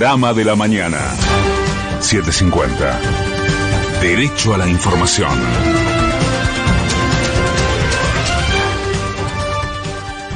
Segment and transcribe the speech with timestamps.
[0.00, 1.14] Panorama de la mañana.
[2.00, 2.98] 750.
[4.00, 5.28] Derecho a la información.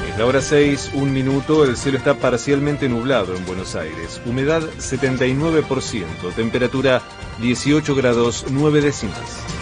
[0.06, 4.20] Es la hora 6, un minuto, el cielo está parcialmente nublado en Buenos Aires.
[4.26, 7.00] Humedad 79%, temperatura
[7.40, 9.53] 18 grados 9 décimas.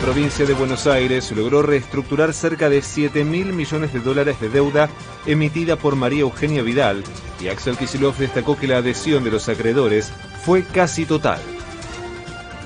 [0.00, 4.88] Provincia de Buenos Aires logró reestructurar cerca de 7 mil millones de dólares de deuda
[5.26, 7.02] emitida por María Eugenia Vidal
[7.40, 10.10] y Axel Kicillof destacó que la adhesión de los acreedores
[10.44, 11.40] fue casi total.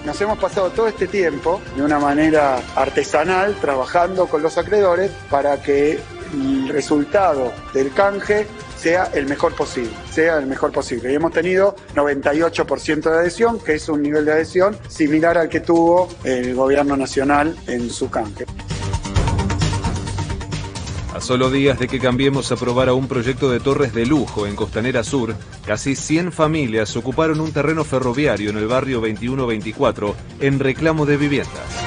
[0.04, 5.62] Nos hemos pasado todo este tiempo de una manera artesanal trabajando con los acreedores para
[5.62, 6.00] que
[6.34, 8.46] el resultado del canje
[8.82, 11.12] sea el mejor posible, sea el mejor posible.
[11.12, 15.60] Y hemos tenido 98% de adhesión, que es un nivel de adhesión similar al que
[15.60, 18.44] tuvo el gobierno nacional en su canje.
[21.14, 25.04] A solo días de que Cambiemos aprobara un proyecto de torres de lujo en Costanera
[25.04, 31.18] Sur, casi 100 familias ocuparon un terreno ferroviario en el barrio 2124 en reclamo de
[31.18, 31.81] viviendas.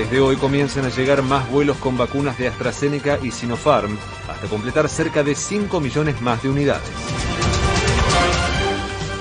[0.00, 3.98] Desde hoy comienzan a llegar más vuelos con vacunas de AstraZeneca y Sinopharm,
[4.30, 6.88] hasta completar cerca de 5 millones más de unidades.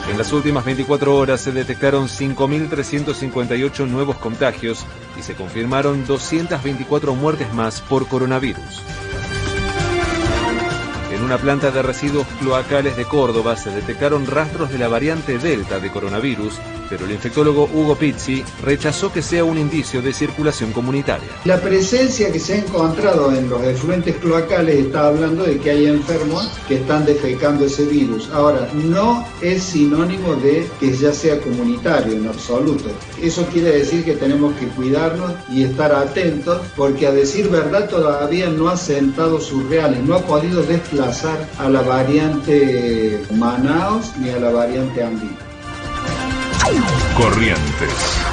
[0.09, 4.85] En las últimas 24 horas se detectaron 5.358 nuevos contagios
[5.19, 8.81] y se confirmaron 224 muertes más por coronavirus.
[11.11, 15.79] En una planta de residuos cloacales de Córdoba se detectaron rastros de la variante Delta
[15.79, 21.27] de coronavirus pero el infectólogo Hugo Pizzi rechazó que sea un indicio de circulación comunitaria.
[21.45, 25.85] La presencia que se ha encontrado en los efluentes cloacales está hablando de que hay
[25.85, 28.29] enfermos que están defecando ese virus.
[28.33, 32.89] Ahora, no es sinónimo de que ya sea comunitario en absoluto.
[33.21, 38.49] Eso quiere decir que tenemos que cuidarnos y estar atentos porque a decir verdad todavía
[38.49, 40.63] no ha sentado sus reales, no ha podido
[40.99, 45.37] desplazar a la variante Manaos ni a la variante Andina.
[47.15, 48.28] Corrientes.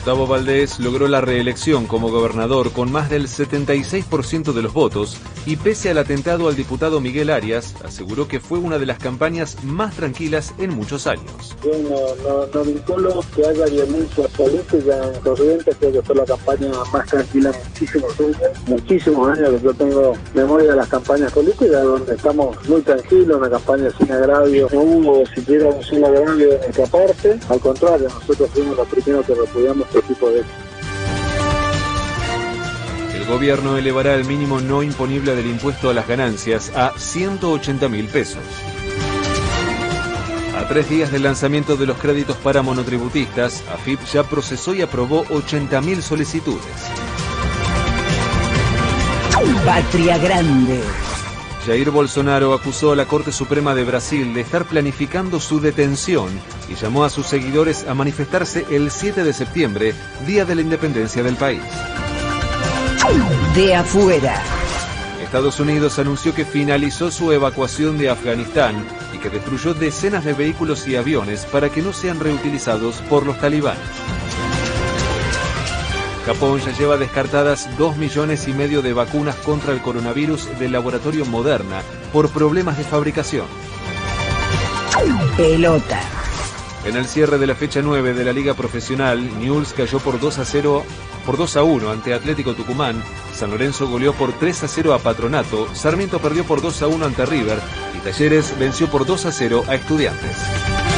[0.00, 5.56] Gustavo Valdés logró la reelección como gobernador con más del 76% de los votos y
[5.56, 9.94] pese al atentado al diputado Miguel Arias, aseguró que fue una de las campañas más
[9.96, 11.54] tranquilas en muchos años.
[11.62, 12.46] No,
[12.96, 18.20] no, que haya violencia política en Corrientes, creo que fue la campaña más tranquila muchísimos
[18.20, 19.50] años, muchísimos años.
[19.50, 24.10] Que yo tengo memoria de las campañas políticas, donde estamos muy tranquilos, una campaña sin
[24.10, 28.88] agravio, no hubo siquiera un solo agravio de nuestra parte, al contrario, nosotros fuimos los
[28.88, 30.44] primeros que repudiamos tipo de
[33.14, 38.06] El gobierno elevará el mínimo no imponible del impuesto a las ganancias a 180 mil
[38.06, 38.42] pesos.
[40.56, 45.24] A tres días del lanzamiento de los créditos para monotributistas, AFIP ya procesó y aprobó
[45.24, 46.64] 80.000 solicitudes.
[49.64, 50.80] Patria Grande.
[51.70, 56.28] Jair Bolsonaro acusó a la Corte Suprema de Brasil de estar planificando su detención
[56.68, 59.94] y llamó a sus seguidores a manifestarse el 7 de septiembre,
[60.26, 61.62] día de la independencia del país.
[63.54, 64.42] De afuera.
[65.22, 70.88] Estados Unidos anunció que finalizó su evacuación de Afganistán y que destruyó decenas de vehículos
[70.88, 73.78] y aviones para que no sean reutilizados por los talibanes.
[76.32, 81.26] Japón ya lleva descartadas 2 millones y medio de vacunas contra el coronavirus del laboratorio
[81.26, 81.82] Moderna
[82.12, 83.46] por problemas de fabricación.
[85.36, 86.00] Pelota.
[86.84, 90.38] En el cierre de la fecha 9 de la Liga Profesional, Newell's cayó por 2
[90.38, 90.84] a 0
[91.26, 93.02] por 2 a 1 ante Atlético Tucumán,
[93.34, 97.06] San Lorenzo goleó por 3 a 0 a Patronato, Sarmiento perdió por 2 a 1
[97.06, 97.58] ante River
[97.96, 100.89] y Talleres venció por 2 a 0 a Estudiantes.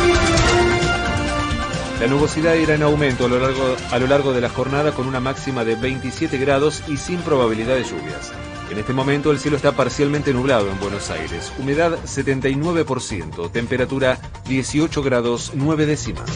[2.02, 5.06] La nubosidad irá en aumento a lo, largo, a lo largo de la jornada con
[5.06, 8.32] una máxima de 27 grados y sin probabilidad de lluvias.
[8.72, 14.18] En este momento el cielo está parcialmente nublado en Buenos Aires, humedad 79%, temperatura
[14.48, 16.28] 18 grados 9 décimas.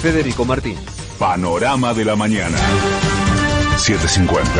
[0.00, 0.78] Federico Martín.
[1.18, 2.56] Panorama de la mañana.
[3.76, 4.50] 750.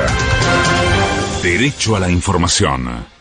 [1.43, 3.20] Derecho a la información.